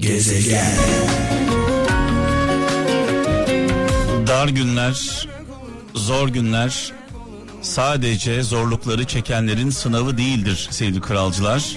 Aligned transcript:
Gezegen. 0.00 0.72
Dar 4.26 4.48
günler, 4.48 5.28
zor 5.94 6.28
günler 6.28 6.92
sadece 7.62 8.42
zorlukları 8.42 9.04
çekenlerin 9.04 9.70
sınavı 9.70 10.18
değildir 10.18 10.68
sevgili 10.70 11.00
kralcılar. 11.00 11.76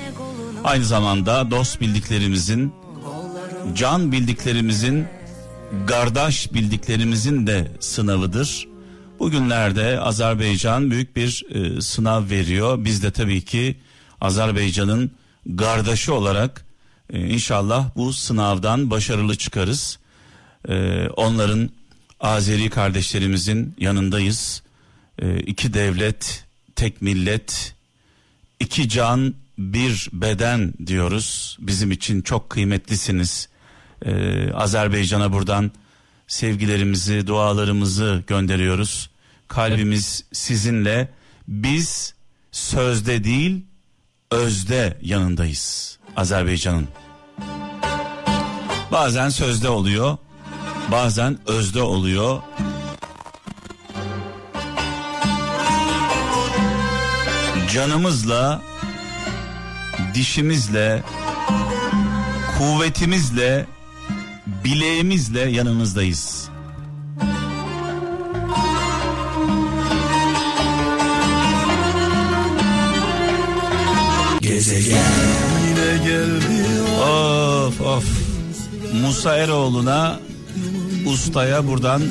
Aynı 0.63 0.85
zamanda 0.85 1.51
dost 1.51 1.81
bildiklerimizin, 1.81 2.73
can 3.75 4.11
bildiklerimizin, 4.11 5.07
kardeş 5.87 6.53
bildiklerimizin 6.53 7.47
de 7.47 7.71
sınavıdır. 7.79 8.67
Bugünlerde 9.19 9.99
Azerbaycan 9.99 10.91
büyük 10.91 11.15
bir 11.15 11.43
e, 11.49 11.81
sınav 11.81 12.29
veriyor. 12.29 12.85
Biz 12.85 13.03
de 13.03 13.11
tabii 13.11 13.41
ki 13.41 13.75
Azerbaycan'ın 14.21 15.11
kardeşi 15.57 16.11
olarak 16.11 16.65
e, 17.13 17.27
inşallah 17.27 17.95
bu 17.95 18.13
sınavdan 18.13 18.89
başarılı 18.89 19.35
çıkarız. 19.35 19.99
E, 20.69 21.07
onların 21.07 21.69
Azeri 22.19 22.69
kardeşlerimizin 22.69 23.75
yanındayız. 23.79 24.63
E, 25.19 25.39
iki 25.39 25.73
devlet, 25.73 26.45
tek 26.75 27.01
millet, 27.01 27.75
iki 28.59 28.89
can, 28.89 29.33
bir 29.57 30.09
beden 30.13 30.73
diyoruz. 30.85 31.57
Bizim 31.59 31.91
için 31.91 32.21
çok 32.21 32.49
kıymetlisiniz. 32.49 33.49
E, 34.05 34.11
Azerbaycan'a 34.51 35.33
buradan 35.33 35.71
sevgilerimizi, 36.27 37.27
dualarımızı 37.27 38.23
gönderiyoruz. 38.27 39.09
Kalbimiz 39.47 40.23
sizinle. 40.31 41.09
Biz 41.47 42.13
sözde 42.51 43.23
değil, 43.23 43.65
özde 44.31 44.97
yanındayız 45.01 45.99
Azerbaycan'ın. 46.15 46.87
Bazen 48.93 49.29
sözde 49.29 49.69
oluyor, 49.69 50.17
bazen 50.91 51.37
özde 51.47 51.81
oluyor. 51.81 52.41
Canımızla, 57.73 58.61
dişimizle, 60.13 61.03
kuvvetimizle, 62.57 63.65
bileğimizle 64.63 65.41
yanınızdayız. 65.41 66.49
Gezegen. 74.41 75.33
Of 77.01 77.81
of. 77.81 78.32
Musa 79.01 79.35
Eroğlu'na 79.35 80.19
ustaya 81.05 81.67
buradan 81.67 82.01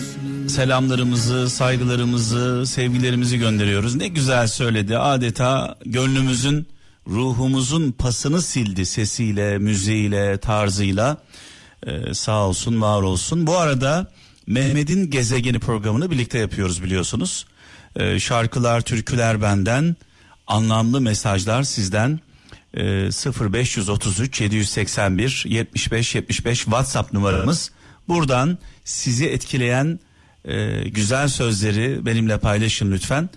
selamlarımızı, 0.49 1.51
saygılarımızı, 1.51 2.67
sevgilerimizi 2.67 3.39
gönderiyoruz. 3.39 3.95
Ne 3.95 4.09
güzel 4.09 4.47
söyledi. 4.47 4.99
Adeta 4.99 5.79
gönlümüzün, 5.87 6.67
ruhumuzun 7.09 7.93
pasını 7.93 8.43
sildi 8.43 8.87
sesiyle, 8.87 9.59
müziğiyle, 9.59 10.39
tarzıyla. 10.39 11.17
Ee, 11.87 12.15
sağ 12.15 12.47
olsun, 12.47 12.81
var 12.81 13.03
olsun. 13.03 13.47
Bu 13.47 13.57
arada 13.57 14.11
Mehmet'in 14.47 15.11
Gezegeni 15.11 15.59
programını 15.59 16.11
birlikte 16.11 16.39
yapıyoruz 16.39 16.83
biliyorsunuz. 16.83 17.47
Ee, 17.97 18.19
şarkılar, 18.19 18.81
türküler 18.81 19.43
benden, 19.43 19.97
anlamlı 20.47 21.01
mesajlar 21.01 21.63
sizden. 21.63 22.21
Ee, 22.75 23.11
0533 23.51 24.41
781 24.41 25.45
75 25.49 26.15
75 26.15 26.59
WhatsApp 26.59 27.13
numaramız. 27.13 27.71
Buradan 28.09 28.59
sizi 28.85 29.27
etkileyen 29.27 30.01
e, 30.45 30.89
güzel 30.89 31.29
sözleri 31.29 32.07
benimle 32.07 32.39
paylaşın 32.39 32.93
lütfen. 32.93 33.31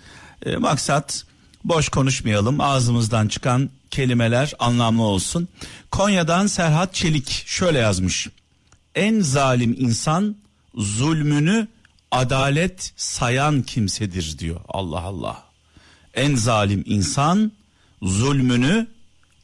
E, 0.45 0.57
maksat 0.57 1.25
boş 1.63 1.89
konuşmayalım. 1.89 2.61
Ağzımızdan 2.61 3.27
çıkan 3.27 3.69
kelimeler 3.91 4.53
anlamlı 4.59 5.03
olsun. 5.03 5.47
Konya'dan 5.91 6.47
Serhat 6.47 6.93
Çelik 6.93 7.43
şöyle 7.45 7.79
yazmış. 7.79 8.27
En 8.95 9.19
zalim 9.19 9.75
insan 9.79 10.35
zulmünü 10.75 11.67
adalet 12.11 12.93
sayan 12.95 13.61
kimsedir 13.61 14.39
diyor. 14.39 14.59
Allah 14.67 15.01
Allah. 15.01 15.43
En 16.13 16.35
zalim 16.35 16.83
insan 16.85 17.51
zulmünü 18.01 18.87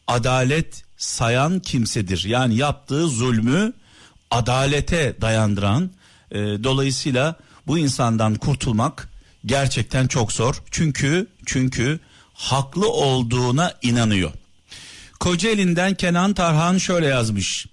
adalet 0.07 0.83
sayan 0.97 1.59
kimsedir. 1.59 2.23
Yani 2.27 2.55
yaptığı 2.55 3.07
zulmü 3.07 3.73
adalete 4.31 5.15
dayandıran 5.21 5.91
e, 6.31 6.39
dolayısıyla 6.39 7.35
bu 7.67 7.77
insandan 7.77 8.35
kurtulmak 8.35 9.09
gerçekten 9.45 10.07
çok 10.07 10.31
zor. 10.31 10.61
Çünkü 10.71 11.27
çünkü 11.45 11.99
haklı 12.33 12.89
olduğuna 12.89 13.73
inanıyor. 13.81 14.31
Kocaeli'nden 15.19 15.95
Kenan 15.95 16.33
Tarhan 16.33 16.77
şöyle 16.77 17.07
yazmış. 17.07 17.67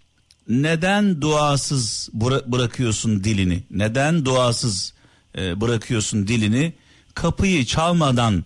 Neden 0.49 1.21
duasız 1.21 2.09
bıra- 2.15 2.53
bırakıyorsun 2.53 3.25
dilini? 3.25 3.63
Neden 3.71 4.25
duasız 4.25 4.93
e, 5.39 5.61
bırakıyorsun 5.61 6.29
dilini? 6.29 6.73
Kapıyı 7.15 7.67
çalmadan 7.67 8.45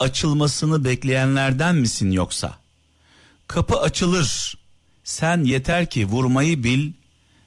açılmasını 0.00 0.84
bekleyenlerden 0.84 1.76
misin 1.76 2.10
yoksa? 2.10 2.61
Kapı 3.52 3.80
açılır. 3.80 4.54
Sen 5.04 5.44
yeter 5.44 5.90
ki 5.90 6.06
vurmayı 6.06 6.64
bil. 6.64 6.92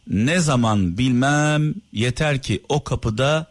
Ne 0.07 0.39
zaman 0.39 0.97
bilmem 0.97 1.73
yeter 1.93 2.41
ki 2.41 2.63
o 2.69 2.83
kapıda 2.83 3.47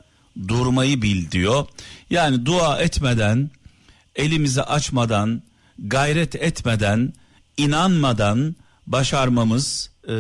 durmayı 0.48 1.02
bil 1.02 1.30
diyor. 1.30 1.66
Yani 2.10 2.46
dua 2.46 2.80
etmeden, 2.80 3.50
elimizi 4.16 4.62
açmadan, 4.62 5.42
gayret 5.78 6.34
etmeden, 6.34 7.12
inanmadan 7.56 8.56
başarmamız 8.86 9.90
e, 10.08 10.14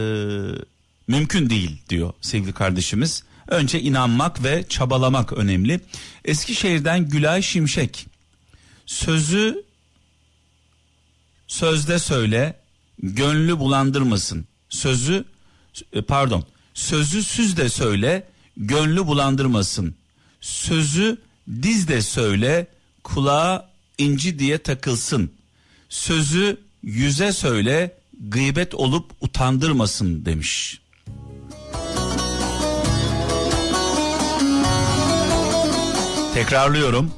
mümkün 1.08 1.50
değil 1.50 1.82
diyor 1.88 2.12
sevgili 2.20 2.52
kardeşimiz. 2.52 3.22
Önce 3.48 3.80
inanmak 3.80 4.44
ve 4.44 4.64
çabalamak 4.68 5.32
önemli. 5.32 5.80
Eskişehir'den 6.24 7.08
Gülay 7.08 7.42
Şimşek 7.42 8.06
sözü 8.86 9.63
sözde 11.54 11.98
söyle 11.98 12.60
gönlü 13.02 13.58
bulandırmasın. 13.58 14.46
Sözü 14.68 15.24
e, 15.92 16.02
pardon 16.02 16.44
sözü 16.74 17.22
süzde 17.22 17.68
söyle 17.68 18.28
gönlü 18.56 19.06
bulandırmasın. 19.06 19.94
Sözü 20.40 21.18
dizde 21.62 22.02
söyle 22.02 22.66
kulağa 23.04 23.70
inci 23.98 24.38
diye 24.38 24.58
takılsın. 24.58 25.32
Sözü 25.88 26.60
yüze 26.82 27.32
söyle 27.32 27.98
gıybet 28.28 28.74
olup 28.74 29.12
utandırmasın 29.20 30.24
demiş. 30.24 30.80
Tekrarlıyorum. 36.34 37.12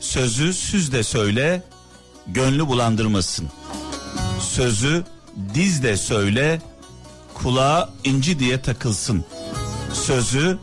Sözü 0.00 0.52
süzde 0.52 1.02
söyle 1.02 1.62
gönlü 2.26 2.66
bulandırmasın. 2.66 3.48
Sözü 4.52 5.04
dizde 5.54 5.96
söyle 5.96 6.62
kulağa 7.34 7.90
inci 8.04 8.38
diye 8.38 8.62
takılsın. 8.62 9.24
Sözü 9.92 10.58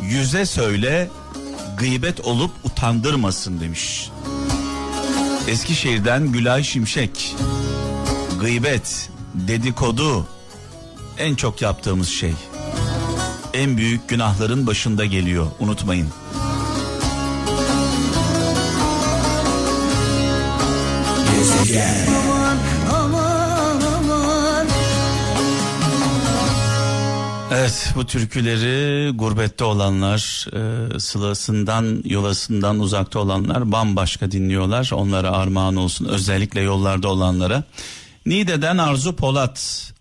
yüze 0.00 0.46
söyle 0.46 1.10
gıybet 1.78 2.20
olup 2.20 2.50
utandırmasın 2.64 3.60
demiş. 3.60 4.10
Eskişehir'den 5.48 6.32
Gülay 6.32 6.62
Şimşek. 6.62 7.36
Gıybet, 8.40 9.10
dedikodu 9.34 10.26
en 11.18 11.34
çok 11.34 11.62
yaptığımız 11.62 12.08
şey. 12.08 12.34
En 13.54 13.76
büyük 13.76 14.08
günahların 14.08 14.66
başında 14.66 15.04
geliyor 15.04 15.46
unutmayın. 15.60 16.08
Gezegen. 21.34 22.41
Evet 27.54 27.92
bu 27.96 28.06
türküleri 28.06 29.10
gurbette 29.10 29.64
olanlar, 29.64 30.46
e, 30.52 31.00
sılasından, 31.00 32.02
yolasından 32.04 32.80
uzakta 32.80 33.18
olanlar 33.18 33.72
bambaşka 33.72 34.30
dinliyorlar. 34.30 34.90
Onlara 34.94 35.30
armağan 35.30 35.76
olsun 35.76 36.04
özellikle 36.04 36.60
yollarda 36.60 37.08
olanlara. 37.08 37.64
Niğde'den 38.26 38.78
Arzu 38.78 39.16
Polat. 39.16 39.92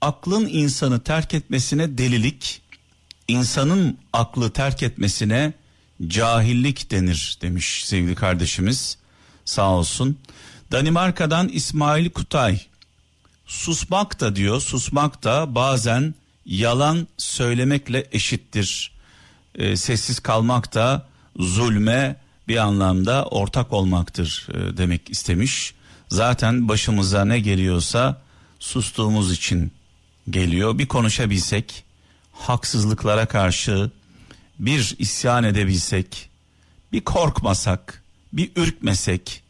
Aklın 0.00 0.48
insanı 0.48 1.00
terk 1.00 1.34
etmesine 1.34 1.98
delilik, 1.98 2.62
insanın 3.28 3.98
aklı 4.12 4.50
terk 4.50 4.82
etmesine 4.82 5.52
cahillik 6.06 6.90
denir 6.90 7.38
demiş 7.42 7.84
sevgili 7.86 8.14
kardeşimiz. 8.14 8.98
Sağ 9.44 9.70
olsun. 9.70 10.18
Danimarka'dan 10.72 11.48
İsmail 11.48 12.10
Kutay. 12.10 12.60
susmak 13.46 14.20
da 14.20 14.36
diyor 14.36 14.60
susmak 14.60 15.24
da 15.24 15.54
bazen 15.54 16.14
yalan 16.46 17.06
söylemekle 17.18 18.06
eşittir. 18.12 18.92
E, 19.54 19.76
sessiz 19.76 20.20
kalmak 20.20 20.74
da 20.74 21.06
zulme 21.36 22.16
bir 22.48 22.56
anlamda 22.56 23.24
ortak 23.24 23.72
olmaktır 23.72 24.46
e, 24.54 24.76
demek 24.76 25.10
istemiş. 25.10 25.74
Zaten 26.08 26.68
başımıza 26.68 27.24
ne 27.24 27.40
geliyorsa 27.40 28.22
sustuğumuz 28.58 29.32
için 29.32 29.72
geliyor. 30.30 30.78
Bir 30.78 30.86
konuşabilsek, 30.86 31.84
haksızlıklara 32.32 33.26
karşı 33.26 33.90
bir 34.58 34.94
isyan 34.98 35.44
edebilsek, 35.44 36.30
bir 36.92 37.00
korkmasak, 37.00 38.02
bir 38.32 38.50
ürkmesek, 38.56 39.42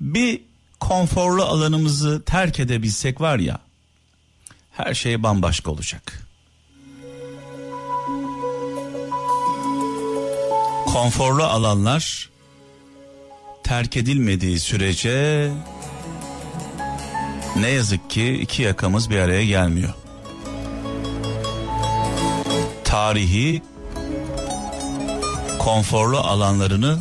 bir 0.00 0.40
konforlu 0.80 1.44
alanımızı 1.44 2.22
terk 2.26 2.60
edebilsek 2.60 3.20
var 3.20 3.38
ya, 3.38 3.58
her 4.72 4.94
şey 4.94 5.22
bambaşka 5.22 5.70
olacak. 5.70 6.31
Konforlu 10.92 11.44
alanlar 11.44 12.30
terk 13.62 13.96
edilmediği 13.96 14.60
sürece 14.60 15.50
ne 17.56 17.68
yazık 17.68 18.10
ki 18.10 18.32
iki 18.32 18.62
yakamız 18.62 19.10
bir 19.10 19.18
araya 19.18 19.44
gelmiyor. 19.44 19.94
Tarihi 22.84 23.62
konforlu 25.58 26.18
alanlarını 26.18 26.98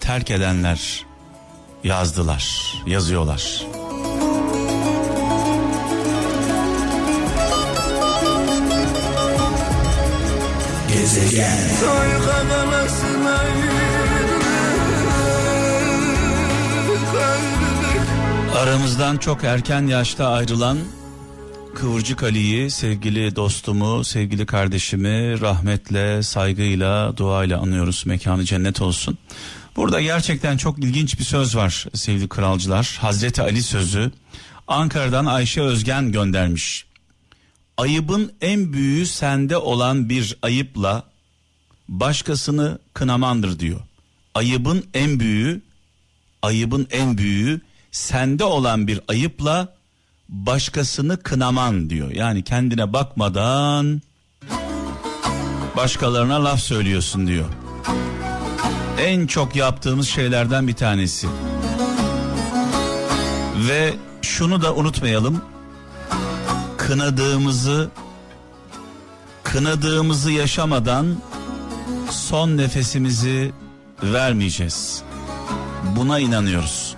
terk 0.00 0.30
edenler 0.30 1.06
yazdılar, 1.84 2.74
yazıyorlar. 2.86 3.75
Gezegen. 11.06 11.58
Aramızdan 18.56 19.16
çok 19.16 19.44
erken 19.44 19.86
yaşta 19.86 20.28
ayrılan 20.28 20.78
Kıvırcık 21.74 22.22
Ali'yi, 22.22 22.70
sevgili 22.70 23.36
dostumu, 23.36 24.04
sevgili 24.04 24.46
kardeşimi 24.46 25.40
rahmetle, 25.40 26.22
saygıyla, 26.22 27.16
duayla 27.16 27.60
anıyoruz. 27.60 28.02
Mekanı 28.06 28.44
cennet 28.44 28.82
olsun. 28.82 29.18
Burada 29.76 30.00
gerçekten 30.00 30.56
çok 30.56 30.78
ilginç 30.78 31.18
bir 31.18 31.24
söz 31.24 31.56
var 31.56 31.86
sevgili 31.94 32.28
kralcılar. 32.28 32.98
Hazreti 33.00 33.42
Ali 33.42 33.62
sözü 33.62 34.10
Ankara'dan 34.68 35.26
Ayşe 35.26 35.62
Özgen 35.62 36.12
göndermiş. 36.12 36.86
Ayıbın 37.76 38.32
en 38.40 38.72
büyüğü 38.72 39.06
sende 39.06 39.56
olan 39.56 40.08
bir 40.08 40.36
ayıpla 40.42 41.04
başkasını 41.88 42.78
kınamandır 42.94 43.58
diyor. 43.58 43.80
Ayıbın 44.34 44.84
en 44.94 45.20
büyüğü, 45.20 45.62
ayıbın 46.42 46.86
en 46.90 47.18
büyüğü 47.18 47.60
sende 47.90 48.44
olan 48.44 48.86
bir 48.86 49.00
ayıpla 49.08 49.74
başkasını 50.28 51.22
kınaman 51.22 51.90
diyor. 51.90 52.10
Yani 52.10 52.44
kendine 52.44 52.92
bakmadan 52.92 54.02
başkalarına 55.76 56.44
laf 56.44 56.60
söylüyorsun 56.60 57.26
diyor. 57.26 57.48
En 58.98 59.26
çok 59.26 59.56
yaptığımız 59.56 60.08
şeylerden 60.08 60.68
bir 60.68 60.72
tanesi. 60.72 61.28
Ve 63.68 63.94
şunu 64.22 64.62
da 64.62 64.74
unutmayalım. 64.74 65.42
Kınadığımızı 66.86 67.90
kınadığımızı 69.42 70.32
yaşamadan 70.32 71.16
son 72.10 72.56
nefesimizi 72.56 73.52
vermeyeceğiz. 74.02 75.02
Buna 75.96 76.18
inanıyoruz. 76.18 76.96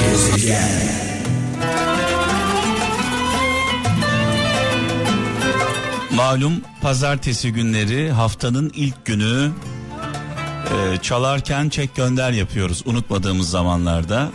Gezegen. 0.00 1.03
Malum 6.14 6.60
pazartesi 6.82 7.52
günleri 7.52 8.10
haftanın 8.10 8.72
ilk 8.74 9.04
günü 9.04 9.50
e, 10.70 10.96
çalarken 11.02 11.68
çek 11.68 11.94
gönder 11.96 12.30
yapıyoruz 12.30 12.82
unutmadığımız 12.86 13.50
zamanlarda. 13.50 14.30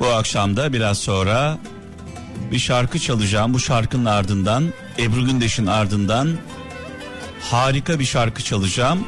Bu 0.00 0.06
akşam 0.06 0.56
da 0.56 0.72
biraz 0.72 0.98
sonra 0.98 1.58
bir 2.52 2.58
şarkı 2.58 2.98
çalacağım. 2.98 3.54
Bu 3.54 3.60
şarkının 3.60 4.04
ardından 4.04 4.64
Ebru 4.98 5.26
Gündeş'in 5.26 5.66
ardından 5.66 6.28
harika 7.50 7.98
bir 7.98 8.04
şarkı 8.04 8.42
çalacağım. 8.42 8.98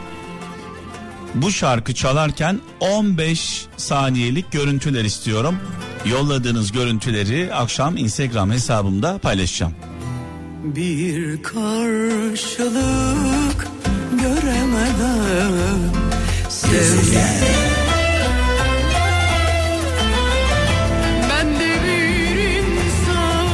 Bu 1.34 1.50
şarkı 1.50 1.94
çalarken 1.94 2.60
15 2.80 3.66
saniyelik 3.76 4.52
görüntüler 4.52 5.04
istiyorum. 5.04 5.56
Yolladığınız 6.04 6.72
görüntüleri 6.72 7.54
akşam 7.54 7.96
Instagram 7.96 8.50
hesabımda 8.50 9.18
paylaşacağım. 9.18 9.74
Bir 10.62 11.42
karşılık 11.42 12.86
göremeden 14.12 15.52
sevdim. 16.48 16.78
Gezegen. 16.78 17.28
Ben 21.30 21.46
de 21.60 21.78
bir 21.84 22.36
insan 22.58 23.46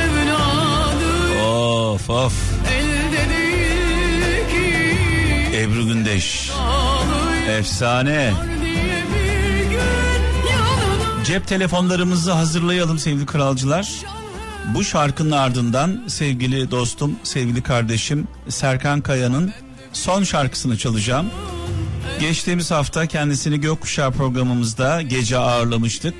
evladı 0.00 1.40
Of 1.44 2.10
of 2.10 2.34
elde 2.72 3.22
değil 3.30 4.48
ki 4.50 4.66
Ebru 5.56 5.86
Gündeş 5.86 6.50
efsane. 7.58 8.32
Cep 11.24 11.46
telefonlarımızı 11.46 12.32
hazırlayalım 12.32 12.98
sevgili 12.98 13.26
kralcılar. 13.26 14.17
Bu 14.74 14.84
şarkının 14.84 15.30
ardından 15.30 16.04
sevgili 16.06 16.70
dostum, 16.70 17.16
sevgili 17.22 17.62
kardeşim 17.62 18.28
Serkan 18.48 19.00
Kaya'nın 19.00 19.52
son 19.92 20.24
şarkısını 20.24 20.78
çalacağım. 20.78 21.26
Geçtiğimiz 22.20 22.70
hafta 22.70 23.06
kendisini 23.06 23.60
Gökkuşağı 23.60 24.12
programımızda 24.12 25.02
gece 25.02 25.38
ağırlamıştık. 25.38 26.14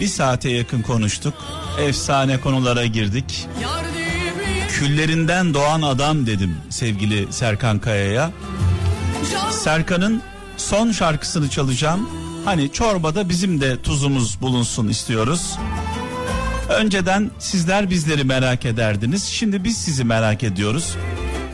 Bir 0.00 0.06
saate 0.06 0.50
yakın 0.50 0.82
konuştuk. 0.82 1.34
Efsane 1.80 2.40
konulara 2.40 2.86
girdik. 2.86 3.46
Küllerinden 4.68 5.54
doğan 5.54 5.82
adam 5.82 6.26
dedim 6.26 6.56
sevgili 6.70 7.32
Serkan 7.32 7.78
Kaya'ya. 7.78 8.30
Serkan'ın 9.50 10.22
son 10.56 10.92
şarkısını 10.92 11.50
çalacağım. 11.50 12.10
Hani 12.44 12.72
çorbada 12.72 13.28
bizim 13.28 13.60
de 13.60 13.82
tuzumuz 13.82 14.40
bulunsun 14.40 14.88
istiyoruz. 14.88 15.58
Önceden 16.68 17.30
sizler 17.38 17.90
bizleri 17.90 18.24
merak 18.24 18.64
ederdiniz. 18.64 19.24
Şimdi 19.24 19.64
biz 19.64 19.76
sizi 19.76 20.04
merak 20.04 20.42
ediyoruz. 20.42 20.96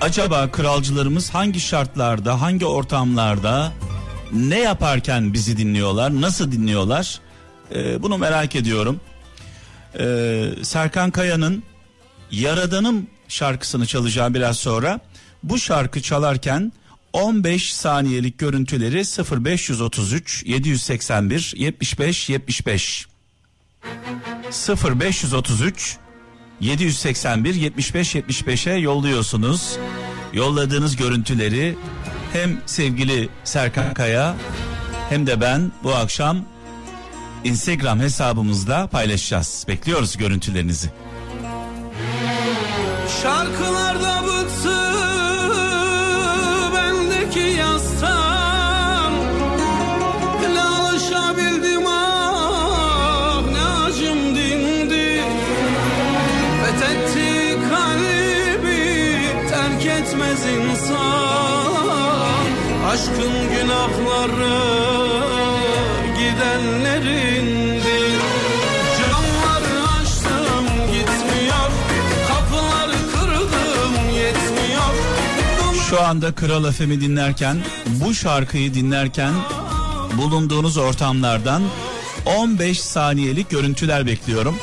Acaba 0.01 0.51
kralcılarımız 0.51 1.31
hangi 1.31 1.61
şartlarda, 1.61 2.41
hangi 2.41 2.67
ortamlarda, 2.67 3.73
ne 4.33 4.59
yaparken 4.59 5.33
bizi 5.33 5.57
dinliyorlar, 5.57 6.21
nasıl 6.21 6.53
dinliyorlar? 6.53 7.21
Ee, 7.75 8.03
bunu 8.03 8.19
merak 8.19 8.57
ediyorum. 8.57 9.01
Ee, 9.99 10.45
Serkan 10.63 11.11
Kaya'nın 11.11 11.63
Yaradanım 12.31 13.07
şarkısını 13.29 13.87
çalacağım 13.87 14.35
biraz 14.35 14.57
sonra. 14.57 15.01
Bu 15.43 15.59
şarkı 15.59 16.03
çalarken 16.03 16.73
15 17.13 17.75
saniyelik 17.75 18.39
görüntüleri 18.39 19.03
0533 19.43 20.43
781 20.47 21.55
75 21.57 22.31
75 22.31 23.07
0533 24.55 25.97
781 26.61 27.55
75 27.55 28.15
75'e 28.15 28.75
yolluyorsunuz. 28.75 29.77
Yolladığınız 30.33 30.97
görüntüleri 30.97 31.77
hem 32.33 32.61
sevgili 32.67 33.29
Serkan 33.45 33.95
Kaya 33.95 34.35
hem 35.09 35.27
de 35.27 35.41
ben 35.41 35.73
bu 35.83 35.95
akşam 35.95 36.45
Instagram 37.45 38.01
hesabımızda 38.01 38.87
paylaşacağız. 38.87 39.65
Bekliyoruz 39.69 40.17
görüntülerinizi. 40.17 40.91
Şarkılarda 43.23 43.84
günahları 64.27 65.25
gidenlerindir 66.19 67.85
Şu 75.91 76.03
anda 76.03 76.35
Kral 76.35 76.73
FM'i 76.73 77.01
dinlerken, 77.01 77.57
bu 77.87 78.15
şarkıyı 78.15 78.75
dinlerken 78.75 79.33
bulunduğunuz 80.17 80.77
ortamlardan 80.77 81.63
15 82.27 82.81
saniyelik 82.81 83.51
görüntüler 83.51 84.07
bekliyorum. 84.07 84.59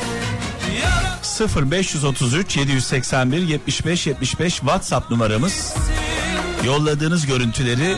0533 1.71 2.57
781 2.57 3.47
75 3.47 4.07
75 4.07 4.55
WhatsApp 4.55 5.11
numaramız. 5.11 5.75
Yolladığınız 6.65 7.25
görüntüleri 7.25 7.97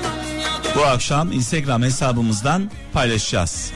bu 0.76 0.82
akşam 0.86 1.32
Instagram 1.32 1.84
hesabımızdan 1.84 2.72
paylaşacağız. 2.94 3.72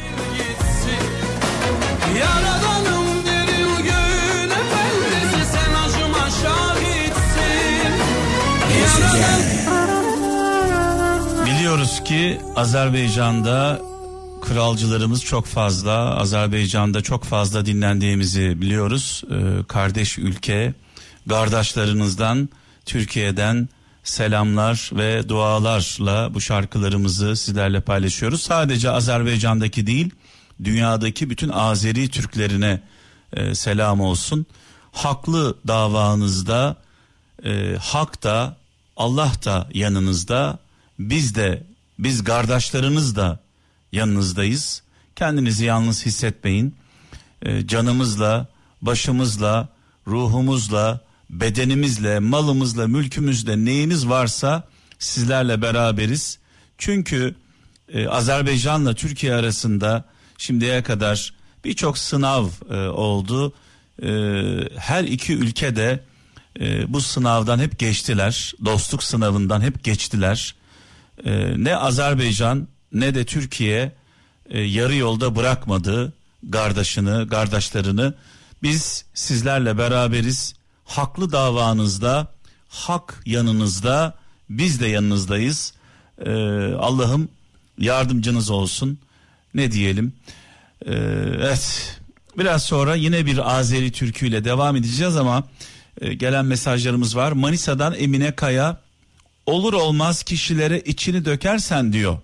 Biliyoruz 11.46 12.04
ki 12.04 12.42
Azerbaycan'da 12.56 13.80
kralcılarımız 14.42 15.24
çok 15.24 15.46
fazla. 15.46 15.92
Azerbaycan'da 16.20 17.02
çok 17.02 17.24
fazla 17.24 17.66
dinlendiğimizi 17.66 18.62
biliyoruz. 18.62 19.24
Ee, 19.32 19.64
kardeş 19.68 20.18
ülke, 20.18 20.74
kardeşlerinizden, 21.30 22.50
Türkiye'den 22.86 23.70
selamlar 24.10 24.90
ve 24.94 25.30
dualarla 25.30 26.34
bu 26.34 26.42
şarkılarımızı 26.42 27.36
sizlerle 27.36 27.82
paylaşıyoruz. 27.82 28.42
Sadece 28.42 28.90
Azerbaycan'daki 28.90 29.88
değil, 29.88 30.10
dünyadaki 30.64 31.30
bütün 31.30 31.50
Azeri 31.50 32.10
Türklerine 32.10 32.82
e, 33.34 33.56
selam 33.56 34.02
olsun. 34.02 34.46
Haklı 34.92 35.58
davanızda 35.68 36.76
e, 37.46 37.76
hak 37.82 38.24
da 38.24 38.58
Allah 38.98 39.32
da 39.46 39.70
yanınızda 39.74 40.60
biz 41.00 41.36
de 41.36 41.64
biz 42.00 42.24
kardeşleriniz 42.24 43.16
de 43.16 43.40
yanınızdayız. 43.92 44.84
Kendinizi 45.16 45.66
yalnız 45.66 46.06
hissetmeyin. 46.06 46.76
E, 47.42 47.68
canımızla, 47.68 48.48
başımızla, 48.82 49.70
ruhumuzla, 50.08 51.07
bedenimizle, 51.30 52.20
malımızla, 52.20 52.88
mülkümüzle 52.88 53.66
neyimiz 53.66 54.10
varsa 54.10 54.68
sizlerle 55.00 55.62
beraberiz. 55.62 56.40
Çünkü 56.78 57.36
e, 57.94 58.08
Azerbaycan'la 58.08 58.94
Türkiye 58.94 59.34
arasında 59.34 60.06
şimdiye 60.38 60.84
kadar 60.84 61.34
birçok 61.66 61.98
sınav 61.98 62.48
e, 62.70 62.76
oldu. 62.76 63.54
E, 64.04 64.10
her 64.78 65.04
iki 65.04 65.34
ülke 65.34 65.76
de 65.76 66.04
e, 66.60 66.94
bu 66.94 67.02
sınavdan 67.02 67.60
hep 67.60 67.80
geçtiler. 67.80 68.54
Dostluk 68.66 69.04
sınavından 69.04 69.62
hep 69.62 69.84
geçtiler. 69.84 70.56
E, 71.26 71.64
ne 71.64 71.76
Azerbaycan 71.76 72.68
ne 72.94 73.16
de 73.16 73.26
Türkiye 73.26 73.92
e, 74.50 74.60
yarı 74.62 74.96
yolda 74.96 75.36
bırakmadı 75.36 76.14
kardeşini, 76.52 77.28
kardeşlerini. 77.30 78.14
Biz 78.64 79.06
sizlerle 79.14 79.78
beraberiz. 79.78 80.57
Haklı 80.88 81.32
davanızda, 81.32 82.28
hak 82.70 83.22
yanınızda, 83.26 84.14
biz 84.50 84.82
de 84.82 84.88
yanınızdayız. 84.88 85.74
E, 86.26 86.32
Allah'ım 86.80 87.30
yardımcınız 87.78 88.50
olsun. 88.50 89.00
Ne 89.54 89.72
diyelim? 89.72 90.14
E, 90.86 90.94
evet. 91.38 91.98
Biraz 92.38 92.64
sonra 92.64 92.96
yine 92.96 93.26
bir 93.26 93.58
Azeri 93.58 93.92
türküyle 93.92 94.46
devam 94.46 94.76
edeceğiz 94.76 95.16
ama 95.16 95.44
e, 96.02 96.14
gelen 96.14 96.46
mesajlarımız 96.46 97.16
var. 97.16 97.32
Manisa'dan 97.32 97.96
Emine 97.98 98.32
Kaya 98.32 98.78
olur 99.46 99.74
olmaz 99.74 100.24
kişilere 100.24 100.80
içini 100.80 101.26
dökersen 101.26 101.94
diyor. 101.94 102.18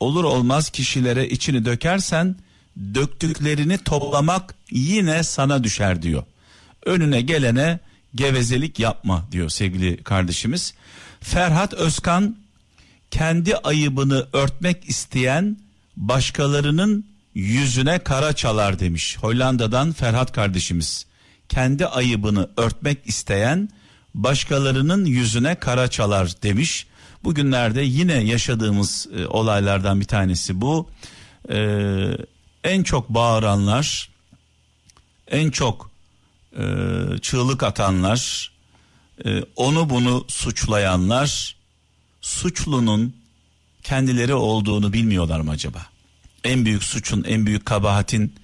Olur 0.00 0.24
olmaz 0.24 0.70
kişilere 0.70 1.28
içini 1.28 1.64
dökersen 1.64 2.36
döktüklerini 2.94 3.78
toplamak 3.78 4.54
yine 4.70 5.22
sana 5.22 5.64
düşer 5.64 6.02
diyor. 6.02 6.24
Önüne 6.86 7.20
gelene 7.20 7.78
gevezelik 8.14 8.78
yapma 8.78 9.24
diyor 9.32 9.48
sevgili 9.48 10.02
kardeşimiz. 10.02 10.74
Ferhat 11.20 11.74
Özkan 11.74 12.36
kendi 13.10 13.56
ayıbını 13.56 14.26
örtmek 14.32 14.88
isteyen 14.88 15.56
başkalarının 15.96 17.04
yüzüne 17.34 17.98
kara 17.98 18.32
çalar 18.32 18.78
demiş. 18.78 19.18
Hollanda'dan 19.20 19.92
Ferhat 19.92 20.32
kardeşimiz. 20.32 21.06
Kendi 21.48 21.86
ayıbını 21.86 22.50
örtmek 22.56 22.98
isteyen 23.06 23.68
başkalarının 24.14 25.04
yüzüne 25.04 25.54
kara 25.54 25.88
çalar 25.88 26.32
demiş. 26.42 26.86
Bugünlerde 27.24 27.82
yine 27.82 28.14
yaşadığımız 28.14 29.08
e, 29.18 29.26
olaylardan 29.26 30.00
bir 30.00 30.04
tanesi 30.04 30.60
bu. 30.60 30.88
Ee, 31.50 32.16
en 32.64 32.82
çok 32.82 33.08
bağıranlar, 33.08 34.08
en 35.28 35.50
çok 35.50 35.90
e, 36.58 36.64
çığlık 37.18 37.62
atanlar, 37.62 38.52
e, 39.24 39.42
onu 39.56 39.90
bunu 39.90 40.24
suçlayanlar, 40.28 41.56
suçlunun 42.20 43.16
kendileri 43.82 44.34
olduğunu 44.34 44.92
bilmiyorlar 44.92 45.40
mı 45.40 45.50
acaba? 45.50 45.86
En 46.44 46.64
büyük 46.64 46.84
suçun, 46.84 47.24
en 47.24 47.46
büyük 47.46 47.66
kabahatin 47.66 48.34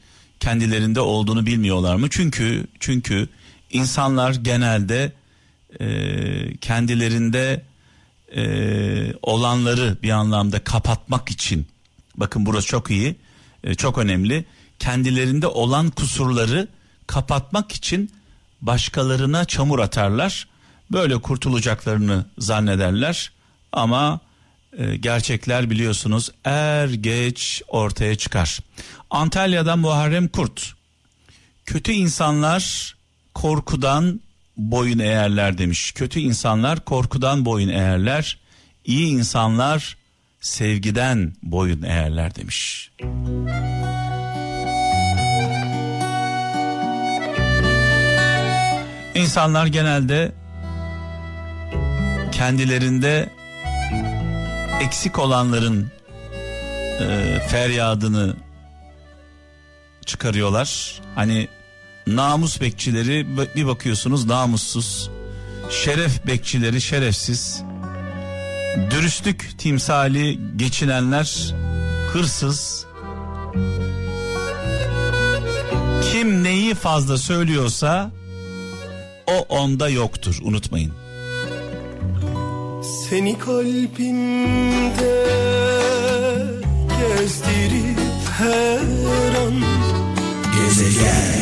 kendilerinde 0.41 1.01
olduğunu 1.01 1.47
bilmiyorlar 1.47 1.97
mı? 1.97 2.07
Çünkü 2.11 2.67
çünkü 2.81 3.29
insanlar 3.71 4.35
genelde 4.35 5.13
e, 5.81 6.57
kendilerinde 6.57 7.65
e, 8.37 8.43
olanları 9.23 9.97
bir 10.03 10.11
anlamda 10.11 10.65
kapatmak 10.65 11.31
için 11.31 11.67
bakın 12.17 12.47
burası 12.47 12.67
çok 12.67 12.91
iyi 12.91 13.17
e, 13.65 13.75
çok 13.75 13.99
önemli 13.99 14.45
kendilerinde 14.79 15.47
olan 15.47 15.91
kusurları 15.91 16.69
kapatmak 17.11 17.73
için 17.73 18.11
başkalarına 18.61 19.45
çamur 19.45 19.79
atarlar 19.79 20.49
böyle 20.93 21.19
kurtulacaklarını 21.19 22.25
zannederler 22.39 23.33
ama 23.73 24.21
e, 24.79 24.97
gerçekler 24.97 25.71
biliyorsunuz 25.71 26.31
er 26.45 26.89
geç 26.89 27.63
ortaya 27.69 28.15
çıkar 28.15 28.59
Antalya'dan 29.11 29.79
Muharrem 29.79 30.29
Kurt 30.29 30.73
kötü 31.67 31.93
insanlar 31.93 32.95
korkudan 33.35 34.21
boyun 34.57 34.99
eğerler 34.99 35.59
demiş. 35.59 35.93
Kötü 35.93 36.21
insanlar 36.21 36.85
korkudan 36.85 37.45
boyun 37.45 37.69
eğerler. 37.69 38.39
İyi 38.85 39.07
insanlar 39.07 39.97
sevgiden 40.41 41.33
boyun 41.43 41.83
eğerler 41.83 42.35
demiş. 42.35 42.91
İnsanlar 49.21 49.67
genelde 49.67 50.33
kendilerinde 52.33 53.29
eksik 54.81 55.19
olanların 55.19 55.91
e, 57.01 57.39
feryadını 57.49 58.37
çıkarıyorlar. 60.07 61.01
Hani 61.15 61.49
namus 62.07 62.61
bekçileri 62.61 63.27
bir 63.57 63.67
bakıyorsunuz 63.67 64.27
namussuz. 64.27 65.11
Şeref 65.71 66.27
bekçileri 66.27 66.81
şerefsiz. 66.81 67.63
Dürüstlük 68.91 69.59
timsali 69.59 70.39
geçinenler 70.57 71.55
hırsız. 72.13 72.87
Kim 76.13 76.45
neyi 76.45 76.75
fazla 76.75 77.19
söylüyorsa 77.19 78.11
o 79.31 79.39
onda 79.49 79.89
yoktur 79.89 80.39
unutmayın. 80.43 80.93
Seni 83.09 83.39
kalbimde 83.39 85.27
gezdirip 87.01 87.99
her 88.39 88.79
an 89.47 89.55
Gezegen. 90.57 91.41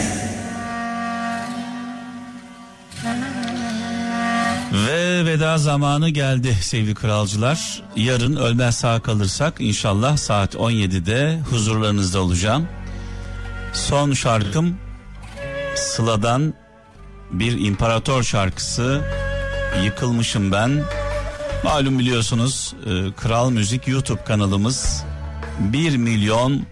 Ve 4.73 5.25
veda 5.27 5.59
zamanı 5.59 6.09
geldi 6.09 6.57
sevgili 6.63 6.95
kralcılar. 6.95 7.83
Yarın 7.97 8.37
ölmez 8.37 8.77
sağ 8.77 9.01
kalırsak 9.01 9.55
inşallah 9.61 10.17
saat 10.17 10.55
17'de 10.55 11.41
huzurlarınızda 11.51 12.21
olacağım. 12.21 12.69
Son 13.73 14.13
şarkım 14.13 14.77
Sıla'dan 15.77 16.55
bir 17.31 17.67
imparator 17.67 18.23
şarkısı. 18.23 19.05
Yıkılmışım 19.85 20.53
ben. 20.53 20.83
Malum 21.65 21.99
biliyorsunuz 21.99 22.75
e, 22.87 23.13
Kral 23.17 23.51
Müzik 23.51 23.89
YouTube 23.89 24.25
kanalımız 24.25 25.05
1 25.59 25.97
milyon 25.97 26.63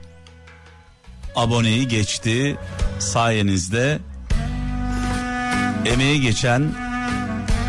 aboneyi 1.37 1.89
geçti 1.89 2.57
sayenizde 2.99 3.99
emeği 5.87 6.21
geçen 6.21 6.75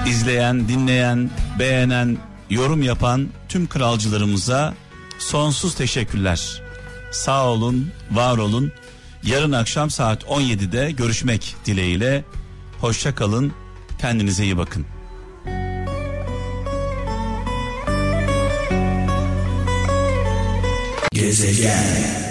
izleyen 0.08 0.68
dinleyen 0.68 1.30
beğenen 1.60 2.18
yorum 2.50 2.82
yapan 2.82 3.28
tüm 3.50 3.68
kralcılarımıza 3.68 4.74
sonsuz 5.20 5.76
teşekkürler 5.76 6.62
sağ 7.12 7.46
olun 7.46 7.92
var 8.12 8.38
olun 8.38 8.72
yarın 9.24 9.52
akşam 9.52 9.90
saat 9.90 10.24
17'de 10.24 10.92
görüşmek 10.92 11.56
dileğiyle 11.66 12.24
hoşça 12.82 13.16
kalın. 13.16 13.54
Kendinize 14.00 14.44
iyi 14.44 14.58
bakın. 14.58 14.86
Gezegen 21.14 22.27